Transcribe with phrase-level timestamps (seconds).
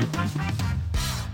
[0.00, 0.79] Música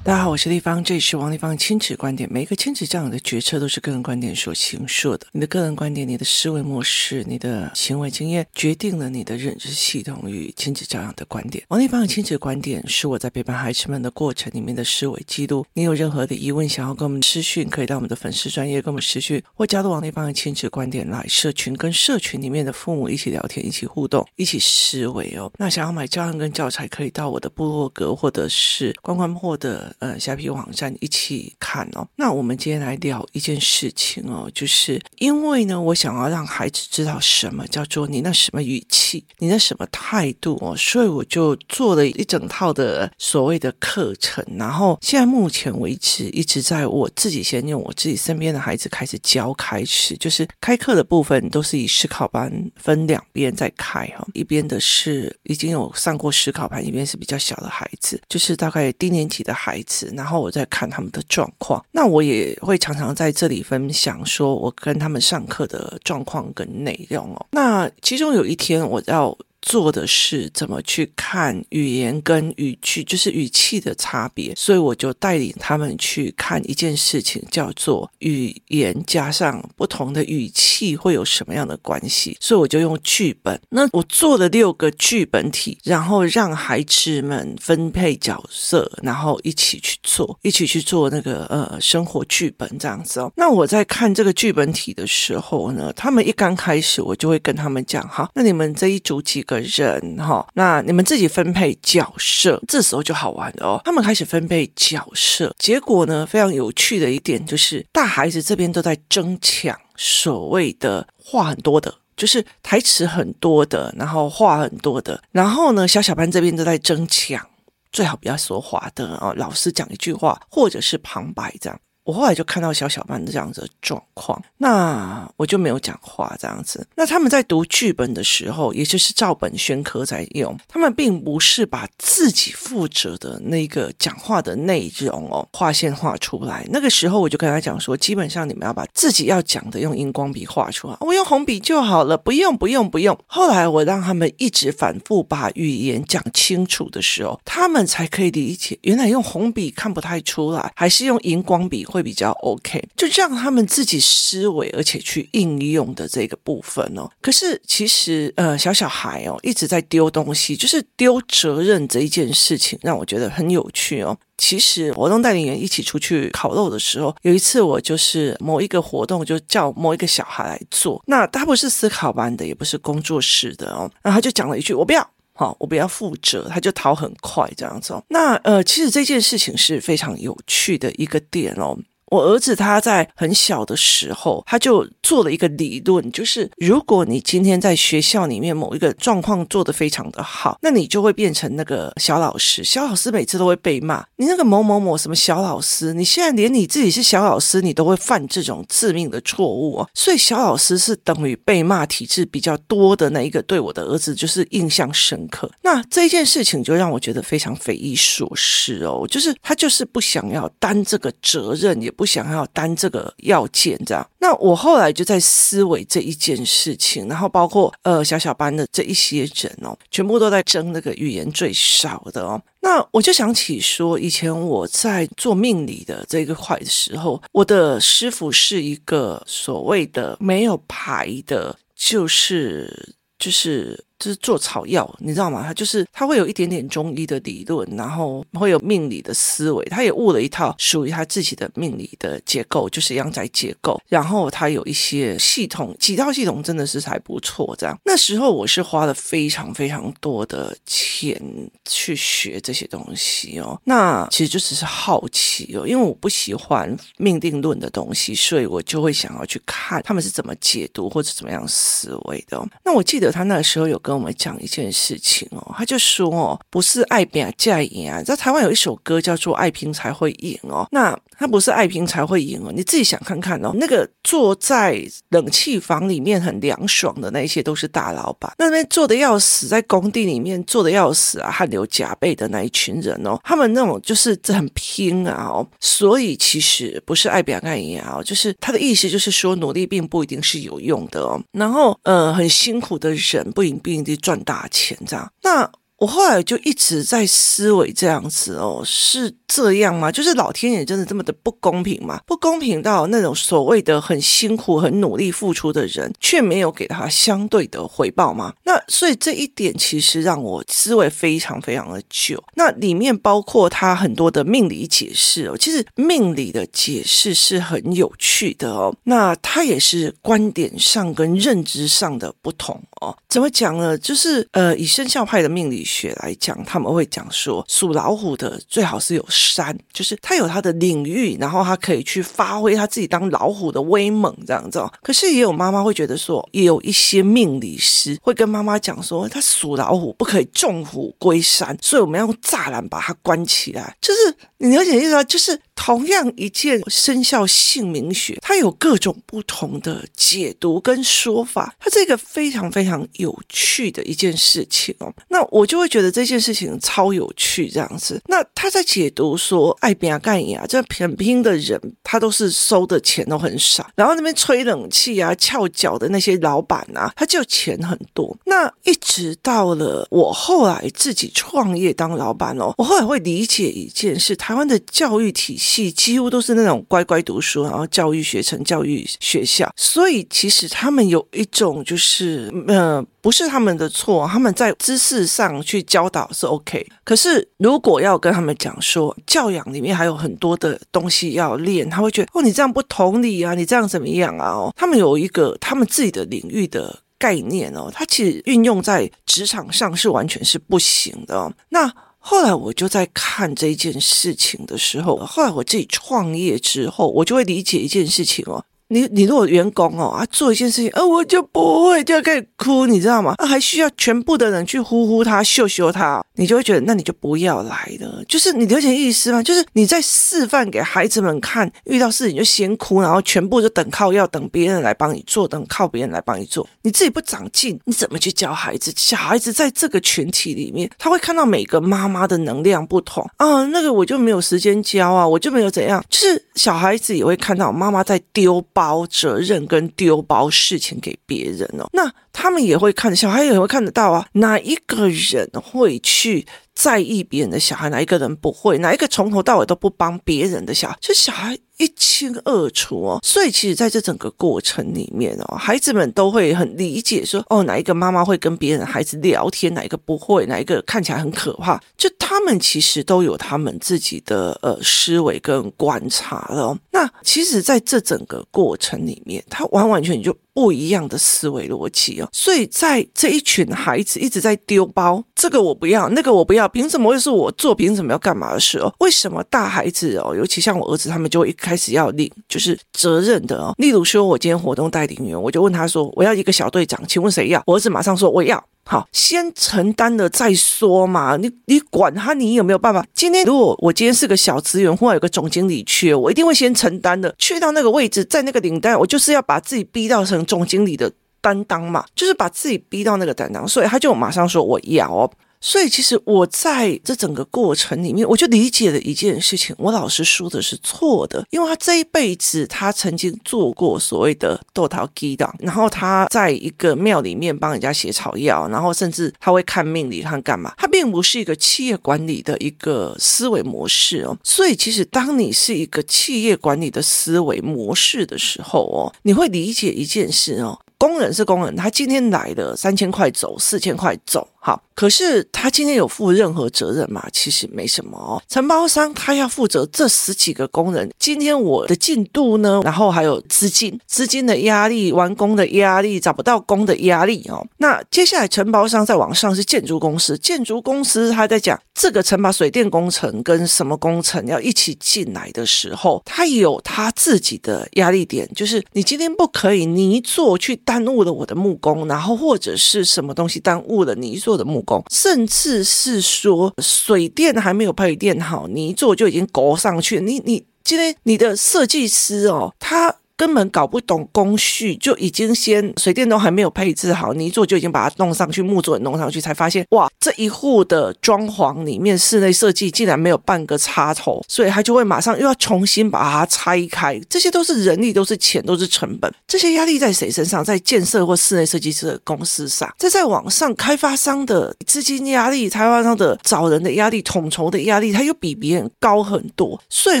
[0.04, 2.30] 大家好，我是丽芳，这里是王立芳亲子观点。
[2.30, 5.26] 每一个亲子这样的决策都是个人观点所形塑的。
[5.32, 11.64] 你的个人观点、你的思维模式、你的行为经验，决定了你的认知系统与亲子教养的观点。
[11.68, 15.64] 王立芳的亲子观点是我在陪伴孩子们的过程里面的思维记录。
[15.72, 25.50] 你有任何的疑问，想要跟我们私讯，可以到我们的粉丝专页跟我们私讯，或加入王立芳的亲子观点来社群，跟社群里面的父母一起聊天、一起互动、一起思维哦。
[25.56, 29.93] 那想要买教案跟教材，可以到我的部落格或者是关关破的。
[29.98, 32.06] 呃，虾皮网站一起看哦。
[32.16, 44.44] 那我们今天来聊一件事情哦，就是因为呢，我想要让孩子知道什么叫做你那什么语气，你那什么态度哦，所以我就做了一整套的所谓的课程。
[44.56, 59.82] 然后现在目前为止，一直在我自己先用我自己身边的孩子开始教开始，就是开课的部分都是以思考班分两边在开哈，一边的是已经有上过思考班，一边是比较小的孩子，就是大概低年级的孩
[60.16, 67.46] 然后我再看他们的状况，那我也会常常在这里分享，说我跟他们上课的状况跟内容哦。
[67.52, 69.36] 那其中有一天我要。
[69.64, 82.36] 做的是怎么去看语言跟语句，就是语气的差别，所以我就带领他们去看一件事情，叫做语言加上不同的语气会有什么样的关系。
[82.38, 93.32] 所以我就用剧本，那我做了六个剧本体，然后让孩子们分配角色，然后一起去做，一起去做那个呃生活剧本这样子哦。
[93.34, 99.53] 那我在看这个剧本体的时候呢，他们一刚开始，我就会跟他们讲，好，那你们这一组几个。
[99.60, 103.80] 人哈，那你们自己分配角色，这时候就好玩了哦。
[103.84, 115.22] 他们开始分配角色，结果呢，非常有趣的一点就是，大孩子这边都在争抢所谓的话很多的，就是台词很多的，然后话很多的。
[115.32, 117.44] 然后呢，小小班这边都在争抢，
[117.92, 121.80] 最好不要说话的哦，老师讲一句话或者是旁白这样。
[122.04, 126.86] 我后来就看到小小班这样子的状况，那我就没有讲话这样子。
[126.94, 136.66] 那他们在读剧本的时候，也就是照本宣科在用，他们并不是把自己负责的那个讲话的内容哦画线画出来。
[136.70, 143.18] 那个时候我就跟他讲说，基本上你们要把自己要讲的用荧光笔画出来，我用红笔就好了，不用不用不用。
[143.26, 151.82] 后来我让他们一直反复把语言讲清楚的时候，他们才可以理解，原来用红笔看不太出来，还是用荧光笔。
[151.94, 157.08] 会比较 OK，就让他们自己思维，而且去应用的这个部分哦。
[157.22, 164.18] 可是其实呃，小小孩哦一直在丢东西，就是丢责任这一件事情，让我觉得很有趣哦。
[164.36, 178.02] 其实活动带领员一起出去烤肉的时候，有一次我就是某一个活动就叫某一个小孩来做，那他不是思考班的，也不是工作室的哦，然后他就讲了一句：“我不要。”好，我不要负责，他就逃很快这样子哦。
[178.08, 181.76] 那呃，其实这件事情是非常有趣的一个点哦。
[182.14, 192.62] 我儿子他在很小的时候，他就做了一个理论，就是如果你今天在学校里面某一个状况做得非常的好，那你就会变成那个小老师。
[192.62, 199.90] 小老师每次都会被骂，你那个某某某什么小老师，你现在连你自己是小老师，你都会犯这种致命的错误哦。
[199.92, 205.50] 所以小老师是等于被骂体质比较多的那一个，对我的儿子就是印象深刻。
[205.62, 212.03] 那这件事情就让我觉得非常匪夷所思哦，就是他就是不想要担这个责任，也不。
[212.04, 214.06] 不想要担这个要件，这样。
[214.18, 222.38] 那我后来就在思维这一件事情，然后包括呃小小班的这一些人哦，全部都在争那个语言最少的哦。
[222.60, 233.82] 那我就想起说，以前我在做命理的这个块的时候，我的师傅是一个所谓的没有牌的，就是就是。
[234.10, 235.42] 是做草药，你知道吗？
[235.42, 239.64] 他就是他会有一点点中医的理论，然后会有命理的思维。
[239.66, 243.80] 他也悟了一套属于他自己的命理的结构，就是阳宅结构。
[243.88, 247.56] 然后他有一些系统，几套系统真的是还不错。
[247.58, 251.18] 这样那时候我是花了非常非常多的钱
[251.64, 253.58] 去学这些东西哦。
[253.64, 262.46] 那其实就只是好奇哦，因为我不喜欢命定论的东西，所以我就会想要去看他们是怎么解读或者怎么样思维的。
[262.62, 263.93] 那我记得他那时候有跟。
[263.94, 293.73] 跟我们讲一件事情哦，他就说哦，不是爱拼才赢啊，在台湾有一首歌叫做《爱拼才会赢》哦，那他不是爱拼才会赢哦，你自己想看看哦，那个坐在冷气房里面很凉爽的那些都是大老板，那边坐的要死，在工地里面坐的要死啊，汗流浃背的那一群人哦，他们那种就是很拼啊哦，所以其实不是爱拼才赢啊，就是他的意思就是说努力并不一定是有用的哦，然后呃很辛苦的人不一定。
[293.82, 299.90] 赚大钱这样，那我后来就一直在思维这样子哦，是这样吗？
[299.90, 302.00] 就是老天爷真的这么的不公平吗？
[302.06, 308.32] 不公平到那种所谓的很辛苦、很努力付出的人，却没有给他相对的回报吗？
[308.44, 312.22] 那所以这一点其实让我思维非常非常的久。
[312.34, 318.74] 那里面包括他很多的命理解释哦，其实命理的解释是很有趣的哦。
[318.84, 322.62] 那他也是观点上跟认知上的不同
[323.08, 323.78] 怎么讲呢？
[323.78, 325.94] 就是呃，以生肖派的命理学。
[326.02, 334.60] 来讲，他们会讲说，属老虎的最好是有山，就是他有他的领域，然后他可以去发挥他自己当老虎的威猛这样子。
[334.82, 343.76] 可是也有妈妈会觉得说，也有一些命理师会跟妈妈讲说，他属老虎不可以纵虎归山，所以我们要用栅栏把它关起来。
[343.80, 345.04] 就是你了解意思吗？
[345.04, 354.90] 就是同样一件生肖姓名学，它有各种不同的解读跟说法，它这个非常非常有趣的一件事情哦。
[355.08, 355.68] 那我就会。
[355.74, 358.00] 觉得这件事情超有趣，这样子。
[358.06, 363.68] 那他在解读说，爱比亚干呀，这很拼的人，他都是收的钱都很少。
[363.74, 368.16] 然后那边吹冷气啊、翘脚的那些老板啊，他就钱很多。
[368.26, 382.84] 那一直到了我后来自己创业当老板哦，我后来会理解一件事：台湾的教育体系系几乎都是那种乖乖读书，然后教育学程、教育学校，所以其实他们有一种就是呃。
[383.04, 386.66] 不是他们的错，他们在知识上去教导是 OK。
[386.84, 394.30] 可是如果要跟他们讲说，教养里面还有很多的东西要练，他会觉得哦，你这样不同理啊，你这样怎么样啊？
[394.30, 401.30] 哦，他们有一个他们自己的领域的概念哦，他其实运用在职场上是完全是不行的哦。
[401.50, 401.70] 那
[402.06, 408.44] 后来我就在看这件事情的时候，后来我自己创业之后，我就会理解一件事情哦。
[408.68, 413.14] 你你如果员工哦啊做一件事情，呃我就不会，就要开始哭，你知道吗？
[413.18, 418.02] 啊还需要全部的人去呼呼他、秀秀他，你就会觉得那你就不要来了。
[418.08, 419.22] 就是你了解意思吗？
[419.22, 428.72] 就是你在示范给孩子们看，遇到事情就先哭，然后全部就等靠要等别人来帮你做，等靠别人来帮你做，你自己不长进，你怎么去教孩子？
[428.76, 446.24] 小孩子在这个群体里面，他会看到每个妈妈的能量不同啊，那个我就没有时间教啊，我就没有怎样，就是小孩子也会看到妈妈在丢包责任跟丢包事情给别人哦，那他们也会看，小孩也会看得到啊，哪一个人会去
[446.54, 451.38] 在意别人的小孩，哪一个人不会，哪一个从头到尾都不帮别人的小孩，这小孩。
[451.56, 466.58] 一清二楚哦，所以其实在这整个过程里面哦，孩子们都会很理解说，哦，哪一个妈妈会跟别人的孩子聊天，哪一个不会，哪一个看起来很可怕，就他们其实都有他们自己的呃思维跟观察了。
[466.72, 472.08] 那其实在这整个过程里面，他完完全全就不一样的思维逻辑哦。
[472.12, 477.54] 所以在这一群孩子一直在丢包，这个我不要，那个我不要，凭什么会是我做？
[477.54, 478.74] 凭什么要干嘛的事哦？
[478.80, 481.32] 为什么大孩子哦，尤其像我儿子，他们就一。
[481.44, 491.16] 开始要领就是责任的哦，例如说，我今天活动带领员，我就问他说：“我要一个小队长，请问谁要？”我儿子马上说：“我要。”好，先承担了再说嘛。
[491.18, 492.84] 你你管他，你有没有办法？
[492.94, 497.14] 今天如果我今天是个小职员，或有个总经理缺，我一定会先承担的。
[497.18, 500.90] 去到那个位置，在那个领带，我就是要把自己逼到成总经理的
[501.20, 503.46] 担当嘛，就是把自己逼到那个担当。
[503.46, 505.10] 所以他就马上说：“我要哦。”
[505.46, 520.50] 所以，其实我在这整个过程里面，我就理解了一件事情：我老师说的是错的，因为他这一辈子他曾经做过所谓的豆桃鸡档，然后他在一个庙里面帮人家写草药，然后甚至他会看命理，看干嘛？
[520.56, 524.16] 他并不是一个企业管理的一个思维模式哦。
[524.24, 530.58] 所以，其实当你是一个企业管理的思维模式的时候哦，你会理解一件事哦。
[530.76, 534.62] 工人是工人，他今天来了三千块走，四千块走，好。
[534.74, 537.06] 可是他今天有负任何责任吗？
[537.12, 538.20] 其实没什么哦。
[538.28, 542.60] 承包商他要负责这十几个工人，今天我的进度呢？
[542.64, 547.46] 然后还有资金，资金的压力，完工的压力，找不到工的压力哦。
[547.58, 564.84] 那接下来承包商再往上是建筑公司，建筑公司他在讲这个承包水电工程跟什么工程要一起进来的时候，他有他自己的压力点，就是你今天不可以泥做去耽误了我的木工，然后或者是什么东西耽误了泥的木工。
[564.90, 570.00] 甚至是说水电还没有配电好，你一做就已经勾上去。
[570.00, 589.12] 你你今天你的设计师哦，他根本搞不懂工序，就已经先水电都还没有配置好，泥作就已经把它弄上去，木作也弄上去，才发现哇，这一户的装潢里面室内设计竟然没有半个插头，所以他就会马上又要重新把它拆开，这些都是人力，都是钱，都是成本。
[589.26, 590.44] 这些压力在谁身上？
[590.44, 599.60] 在建设或室内设计师的公司上，再在网上开发商的资金压力，开发商的找人的压力，统筹的压力，它又比别人高很多。
[599.70, 600.00] 所以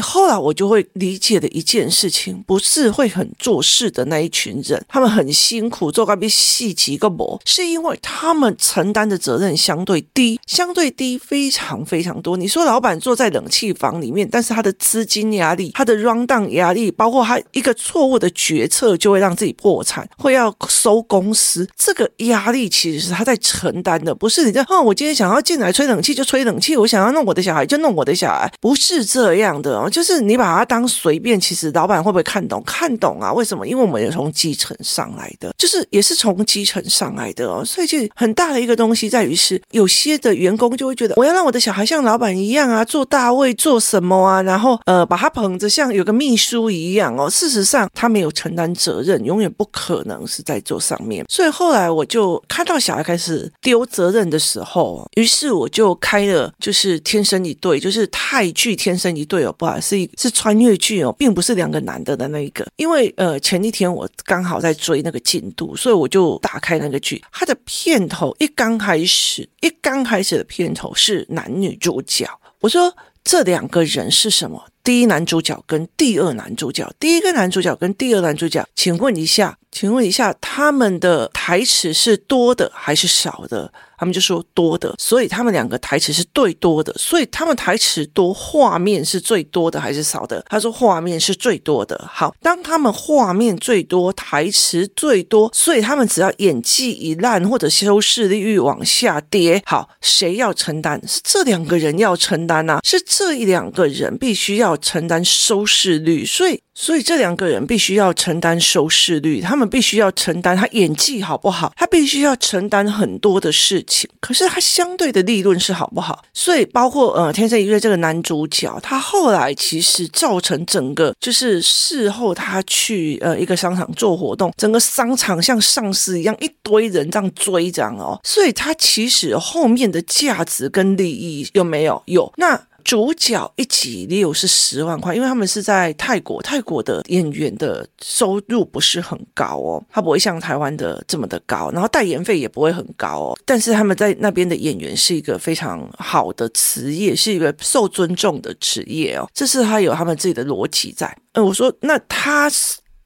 [0.00, 12.36] 后来我就会理解的一件事情，不是会会很做事的那一群人，他们很辛苦做个比细几个模，是因为他们承担的责任相对低，相对低非常非常多。
[12.38, 21.68] 你说老板坐在冷气房里面，但是他的资金压力、他的 rundown 压力，包括他一个错误的决策，就会让自己破产，会要收公司。
[21.76, 24.62] 这个压力其实是他在承担的，不是你在。
[24.70, 29.90] 哦，我今天想要进来吹冷气就吹冷气，我想要弄我的小孩就弄我的小孩，不是这样的哦。
[29.90, 32.62] 就是你把它当随便，其实老板会不会看懂？
[32.64, 33.32] 看懂啊？
[33.32, 33.66] 为什么？
[33.66, 37.64] 因为我们也从基层上来的，就是也是从基层上来的哦。
[37.64, 47.28] 所以就很大的一个东西在于是，有些的员工就会觉得，我要让我的小孩像老板一样啊，做大位做什么啊，然后呃把他捧着像有个秘书一样哦。
[47.28, 51.24] 事实上他没有承担责任，永远不可能是在做上面。
[51.28, 72.28] 所以后来我就看到小孩开始丢责任的时候，于是我就开了就是天生一对，就是泰剧天生一对哦，不好意思，是是穿越剧哦，并不是两个男的的那一个，因为呃前几天我刚好在追那个进度，所以我就打开那个剧，它的片头一刚开始，一刚开始的片头是男女主角，
[72.60, 74.62] 我说这两个人是什么？
[74.84, 83.72] 第一男主角跟第二男主角，第一个男主角跟第二男主角，请问一下，请问一下，他们的台词是多的还是少的？
[83.96, 90.44] 他们就说多的，所以他们两个台词是对多的，所以他们台词多，画面是最多的还是少的？
[90.48, 91.98] 他说画面是最多的。
[92.12, 101.00] 好，当他们画面最多，台词最多，所以他们只要演技一烂或者收视率欲往下跌，好，谁要承担？
[101.06, 106.60] 是这两个人要承担啊，是这一两个人必须要承担收视率，所以。
[106.76, 114.10] 所以这两个人必须要承担收视率，他们必须要承担他演技好不好，他必须要承担很多的事情。
[114.18, 116.24] 可是他相对的利润是好不好？
[116.34, 132.02] 所以包括呃天生一对这个男主角，他后来其实造成整个就是事后他去呃一个商场做活动，整个商场像丧尸一样一堆人这样追这样哦，所以他其实后面的价值跟利益有没有？
[132.06, 132.60] 有那。
[132.84, 151.16] 主角一集六是十万块，因为他们是在泰国，泰国的演员的收入不是很高哦，他不会像台湾的这么的高，然后代言费也不会很高哦，但是他们在那边的演员是一个非常好的职业，是一个受尊重的职业哦，这是他有他们自己的逻辑在。
[151.32, 152.50] 嗯，我说那他。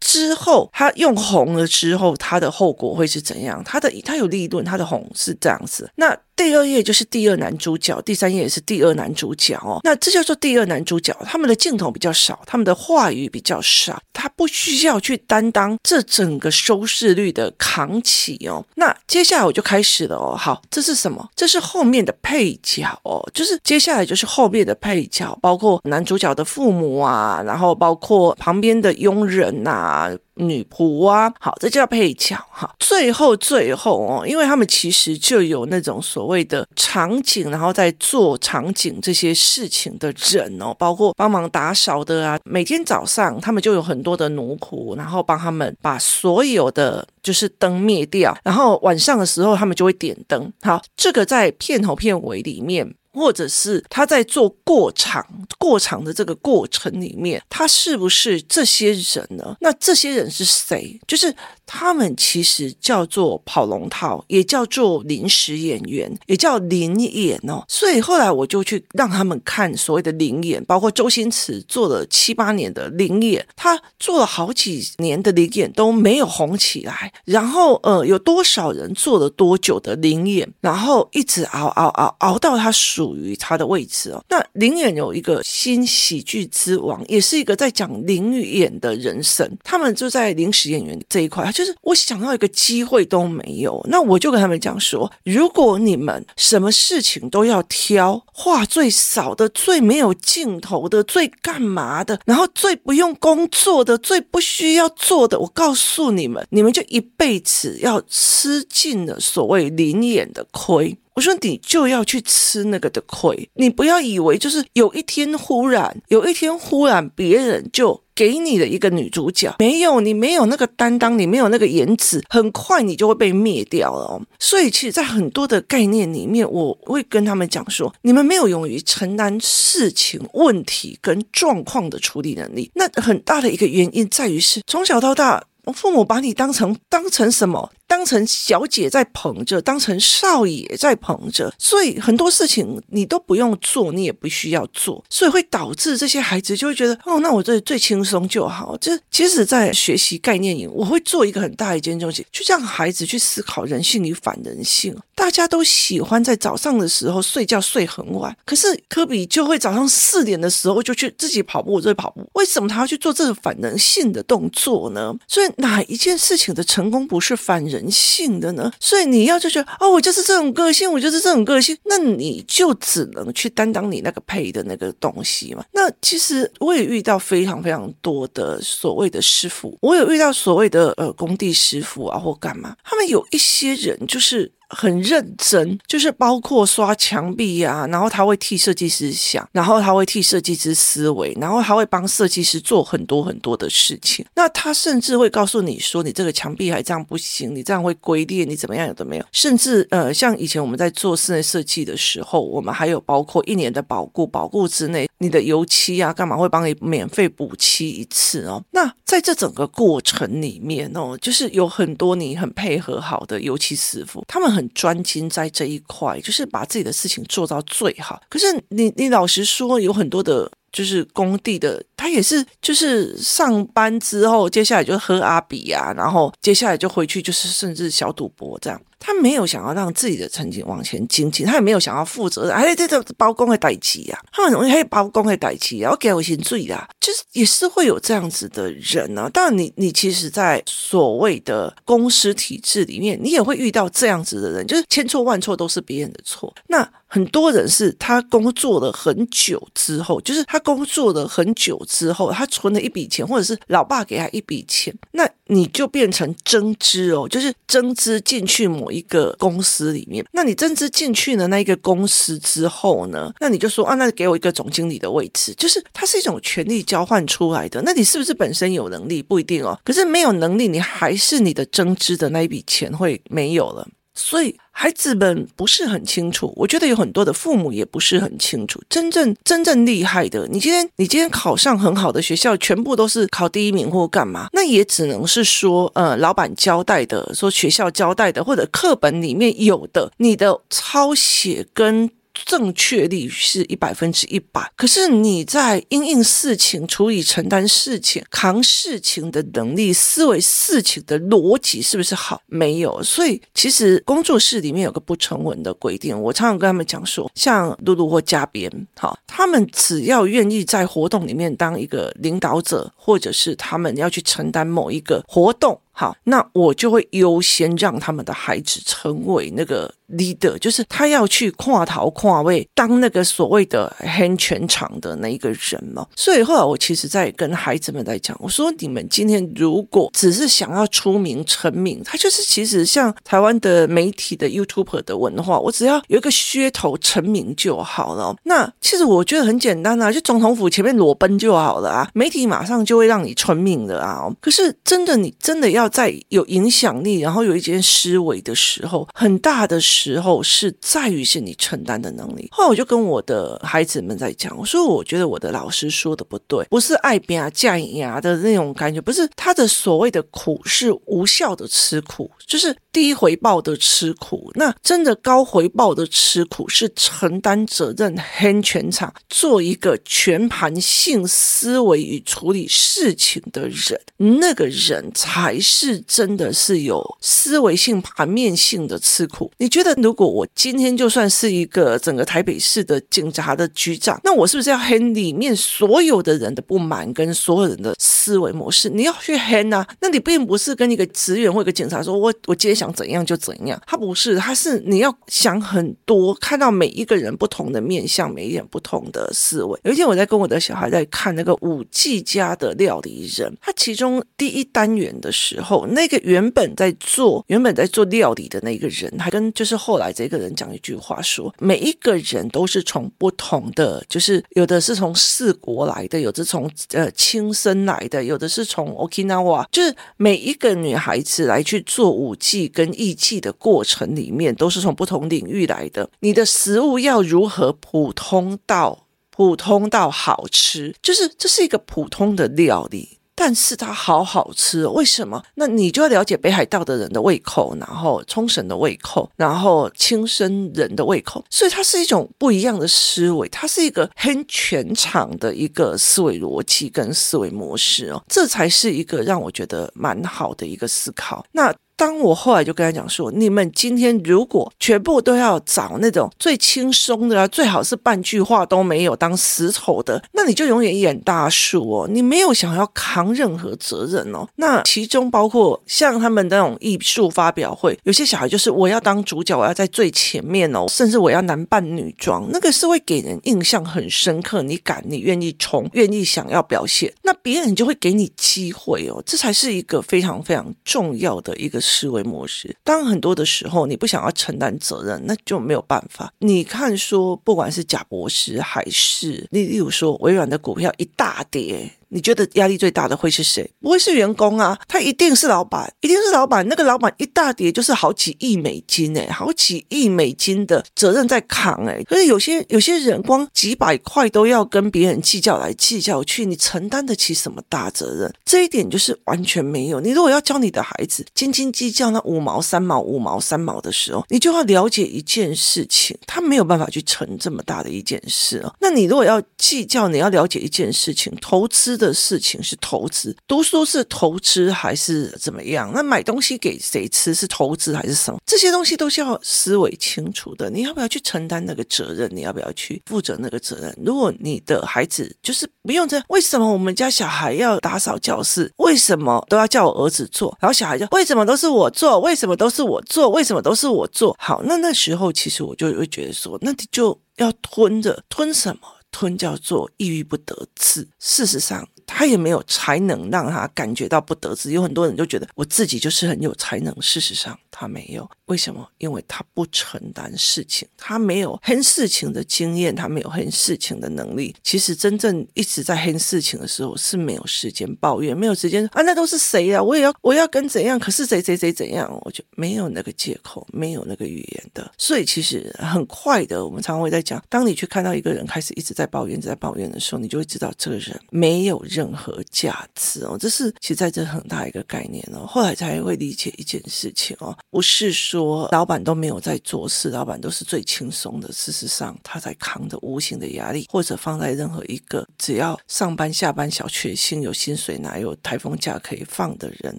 [0.00, 3.64] 之后，他用红了之后，他的后果会是怎样？
[3.64, 5.90] 他的他有利润，他的红是这样子。
[5.96, 9.80] 那第二页就是第二男主角，第三页也是第二男主角哦。
[9.84, 18.64] 那这叫做第二男主角，他们的镜头比较少，他们的话语比较少，他不需要去担当这整个收视率的扛起哦。
[18.74, 20.36] 那接下来我就开始了哦。
[20.36, 21.28] 好，这是什么？
[21.36, 30.10] 这是后面的配角哦，就是接下来就是后面的配角，包括男主角的父母啊，然后包括旁边的佣人呐、啊。
[30.36, 32.74] 女仆啊，好，这叫配角哈。
[32.78, 42.38] 最后，最后哦，因为他们其实就有那种所谓的场景，然后在做场景这些事情的人哦，包括帮忙打扫的啊。
[42.44, 50.52] 每天早上他们就有很多的奴仆，然后帮他们把所有的就是灯灭掉，然后晚上的时候他们就会点灯。
[50.62, 52.94] 好，这个在片头片尾里面。
[53.14, 55.24] 或者是他在做过场
[55.58, 59.56] 过场的这个过程里面，他是不是这些人呢？
[59.60, 61.00] 那这些人是谁？
[61.06, 61.34] 就是。
[61.66, 67.64] 他们其实叫做跑龙套，也叫做临时演员，也叫临演哦。
[67.66, 77.10] 所以后来我就去让他们看所谓的临演，包括周星驰做了七八年的临演，他做了好几年的临演都没有红起来。
[77.24, 84.24] 然后呃，有多少人做了多久的临演，然后一直熬熬熬熬到他熟属于他的位置哦。
[84.30, 91.50] 那临演有一个新喜剧之王，也是一个在讲临演的人生，他们就在临时演员这一块。
[91.52, 110.96] 就是我想要一个机会都没有，那我就跟他们讲说，如果你们什么事情都要挑，话最少的、最没有镜头的、最干嘛的，然后最不用工作的、最不需要做的，我告诉你们，你们就一辈子要吃尽了所谓临演的亏。
[111.14, 118.00] 我说你就要去吃那个的亏，你不要以为就是有一天忽然，有一天忽然别人就。
[118.16, 124.22] 给你的一个女主角，没有你没有那个担当，你没有那个颜值，很快你就会被灭掉了。
[124.38, 132.70] 所以，其实，在很多的概念里面，我会跟他们讲说，你们没有勇于承担事情、问题跟状况的处理能力。
[132.74, 137.70] 那很大的一个原因在于是从小到大，我父母把你当成当成什么？
[137.86, 148.76] 当成小姐在捧着，当成少爷在捧着，所以很多事情你都不用做，你也不需要做，所以会导致这些孩子就会觉得，哦，那我这最轻松就好。
[148.80, 154.96] 这其实，在学习概念里，我会做一个很大一件东西，就让孩子去思考人性与反人性。
[155.24, 162.28] 大家都喜欢在早上的时候睡觉睡很晚，可是科比就会早上四点的时候就去自己跑步，就跑步。
[162.34, 165.14] 为什么他要去做这个反人性的动作呢？
[165.26, 168.70] 所以哪一件事情的成功不是反人性的呢？
[168.78, 175.64] 所以你要就觉得哦，我就是这种个性，我就是这种个性，那你就只能去担当你那个配的那个东西嘛。
[175.72, 184.52] 那其实我也遇到非常非常多的所谓的师傅，我有遇到所谓的呃工地师傅啊或干嘛，他们有一些人就是。
[184.74, 194.24] 很认真，就是包括刷墙壁呀、啊，然后他会替设计师想，然后他会替设计师思维，然后他会帮设计师做很多很多的事情。
[194.34, 199.24] 那他甚至会告诉你说，你这个墙壁还这样不行，你这样会龟裂，你怎么样有的没有？
[199.32, 208.62] 甚至呃，像以前我们在做室内设计的时候，我们还有包括一年的保固，保固之内你的油漆啊，干嘛会帮你免费补漆一次哦？
[208.70, 214.54] 那在这整个过程里面哦，就是有很多你很配合好的油漆师傅，他们。
[214.54, 218.22] 很专精在这一块，就是把自己的事情做到最好。
[218.28, 228.80] 可是你，你老实说，有很多的，就是工地的，他也是，就是上班之后，接下来就喝阿比啊，然后接下来就回去，就是甚至小赌博这样。
[228.98, 232.52] 他没有想要让自己的成绩往前精进，他也没有想要负责任。
[232.52, 239.30] 哎，这个包工的代志啊，他很容易还包工的代志啊，我给我心醉啦，就是也是会有这样子的人呢、啊。
[239.32, 246.50] 当然你，你你其实，在所谓的公司体制里面，你也会遇到这样子的人，就是千错万错都是别人的错。
[246.68, 258.94] 那很多人是他工作了很久之后，就是他工作了很久之后，他存了一笔钱，或者是老爸给他一笔钱，那你就变成增资哦，就是增资进去某。
[258.94, 263.32] 一个公司里面，那你增资进去了那一个公司之后呢？
[263.40, 267.82] 那你就说啊，那给我一个总经理的位置，就是它是一种权力交换出来的。
[267.82, 269.20] 那你是不是本身有能力？
[269.20, 269.76] 不一定哦。
[269.82, 273.88] 可是没有能力，你还是你的增资的那一笔钱会没有了。
[274.14, 278.80] 所以孩子们不是很清楚，我觉得有很多的父母也不是很清楚。
[278.88, 284.48] 真正真正厉害的，你今天你今天考上很好的学校，全部都是考第一名或干嘛？
[284.52, 292.10] 那也只能是说，呃，老板交代的，说学校交代的，或者课本里面有的，你的抄写跟。
[292.44, 302.40] 正确率是一百分之一百，可是你在因应事情、处理、承担事情、扛事情的能力、思维事情的逻辑是不是好？
[302.46, 315.80] 没有，所以其实工作室里面有个不成文的规定，我常常跟他们讲说，像露露或嘉编，好，他们只要愿意在活动里面当一个领导者，或者是他们要去承担某一个活动。
[315.96, 326.06] 好，那我就会优先让他们的孩子成为那个 leader，就是他要去跨头跨位当那个所谓的 hand 全场的那一个人嘛。
[326.14, 338.36] 所以后来我其实在跟孩子们在讲，我说你们今天如果只是想要出名成名，他就是其实像台湾的媒体的 YouTuber 的文化，我只要有一个噱头成名就好了。
[338.42, 344.28] 那其实我觉得很简单啊，就总统府前面裸奔就好了啊，媒体马上就会让你成名的啊。
[344.40, 345.88] 可是真的，你真的要。
[345.94, 352.48] 在有影响力，然后有一件思维的时候，很大的时时候是在于是你承担的能力。
[352.50, 364.50] 后来我就跟我的孩子们在讲，我说我觉得我的老师说的不对，不是爱拼架牙的那种感觉，不是他的所谓的苦是无效的吃苦，就是低回报的吃苦。
[364.54, 374.00] 那真的高回报的吃苦是承担责任、，hand 全场，做一个全盘性思维与处理事情的人，
[374.40, 375.84] 那个人才是。
[375.84, 379.50] 是真的是有思维性、盘面性的吃苦。
[379.58, 388.88] 你觉得，如果我今天就算是一个整个台北市的警察的局长，那我是不是要 hand 里面所有的人的不满跟所有人的思维模式？
[388.88, 389.86] 你要去 hand 啊？
[390.00, 393.80] 那你并不是跟一个职员或一个警察说，我我今天想怎样就怎样。
[393.86, 399.78] 他不是，他是你要想很多，看到每一个人不同的面向，每一点不同的思维。
[399.84, 405.86] 有一天我在跟我的小孩在看那个五 G 家的料理人，他其中第一单元的时候。
[405.94, 426.08] 那个原本在做原本在做料理的那个人，还跟就是是后来这个人讲一句话说，每一个人都是从不同的，就是有的是从四国来的，有的从呃亲生来的，有的是从 Okinawa，就是每一个女孩子来去做舞技跟艺伎的过程里面，都是从不同领域来的。
[426.20, 433.18] 你的食物要如何普通到普通到好吃，就是这是一个普通的料理。
[433.34, 435.42] 但是它好好吃，哦为什么？
[435.54, 451.44] 那你就要了解北海道的人的胃口，然后冲绳的胃口，然后青森人的胃口，所以它是一种不一样的思维，它是一个很全场的一个思维逻辑跟思维模式哦，这才是一个让我觉得蛮好的一个思考。
[451.52, 451.74] 那。
[451.96, 464.46] 当我后来就跟他讲说，你们今天如果全部都要找那种最轻松的啊，最好是半句话都没有当死头的，那你就永远演大树哦，你没有想要扛任何责任哦。
[464.56, 474.62] 那其中包括像他们那种艺术发表会，有些小孩就是我要当主角，我要在最前面哦，甚至我要男扮女装，那个是会给人印象很深刻。
[474.62, 479.22] 你敢，你愿意冲，愿意想要表现，那别人就会给你机会哦。
[479.24, 481.83] 这才是一个非常非常重要的一个。
[481.84, 486.32] 思维模式，当很多的时候，你不想要承担责任，那就没有办法。
[486.38, 491.92] 你看，说不管是贾博士还是例例如说微软的股票一大跌。
[492.14, 493.68] 你觉得压力最大的会是谁？
[493.80, 496.64] 不会是员工啊，他一定是老板，一定是老板。
[496.68, 502.00] 那个老板一大叠就是好几亿美金哎，好几亿美金的责任在扛哎。
[502.04, 508.32] 可是有些有些人光几百块都要跟别人计较来计较去，你承担得起什么大责任？
[508.44, 510.00] 这一点就是完全没有。
[510.00, 518.72] 你如果要教你的孩子斤斤计较那五毛三毛五毛三毛的时候，你就要了解一件事情，他没有办法去承这么大的一件事哦。
[518.80, 522.03] 那你如果要计较，你要了解一件事情，投资的。
[522.06, 525.90] 的事情是投资，读书是投资还是怎么样？
[525.94, 528.38] 那买东西给谁吃是投资还是什么？
[528.46, 530.70] 这些东西都是要思维清楚的。
[530.70, 532.30] 你要不要去承担那个责任？
[532.34, 533.96] 你要不要去负责那个责任？
[534.04, 538.72] 如果你的孩子就是不用这，为什么我们家小孩要打扫教室？
[538.76, 540.56] 为什么都要叫我儿子做？
[540.60, 542.20] 然后小孩就为什么都是我做？
[542.20, 543.28] 为什么都是我做？
[543.30, 544.36] 为什么都是我做？
[544.38, 548.82] 好，那那时候其实我就会觉得说，那你就要吞着，吞什么？
[549.10, 551.08] 吞叫做抑郁不得志。
[551.20, 551.86] 事实上。
[552.06, 554.72] 他也没有才能让他感觉到不得志。
[554.72, 558.28] 有很多人就觉得我自己就是很有才能，事实上他没有。
[558.46, 558.86] 为什么？
[558.98, 564.54] 因为他不承担事情，他没有 handle 事情的经验，他没有 handle 事情的能力。
[564.62, 569.82] 其实真正一直在 handle 事情的时候，是没有时间抱怨，没有时间啊，那都是谁呀？
[569.82, 570.98] 我也要，我要跟怎样？
[570.98, 572.10] 可是谁谁谁怎样？
[572.24, 574.92] 我就没有那个借口，没有那个语言的。
[574.98, 583.38] 所以其实很快的，我们常常会在讲，当你去看到一个人开始一直在抱怨，一直在抱怨的时候，你就会知道这个人没有任何价值哦。
[583.38, 585.46] 这是其实在这很大一个概念哦。
[585.46, 588.68] 后来才会理解一件事情哦，不是说。
[588.72, 591.52] 老板都没有在做事，老板都是最轻松的。
[591.52, 599.96] 事实上，他在扛着无形的压力，或者放在任何一个只要上班下班小确幸、有薪水拿、有台风假可以放的人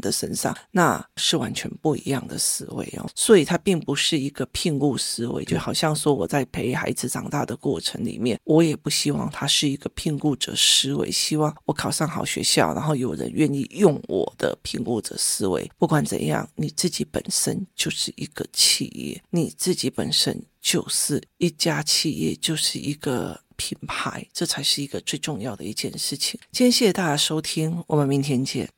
[0.02, 3.08] 的身上，那是完全不一样的思维哦。
[3.16, 15.70] 所以，他并不是一个聘雇思维，就好像说我在陪孩子长大的过程里面，我也不希望他是一个聘雇者思维，希望我考上好学校，然后有人愿意用我的评估者思维。
[15.78, 18.12] 不管怎样，你自己本身就是。
[18.16, 26.40] 一个企业，你自己本身就是一家企业，就是一个品牌，这才是一个最重要的一件事情。
[26.54, 28.70] 今天谢谢大家收听，我们明天见。